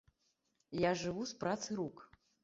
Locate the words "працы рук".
1.43-2.01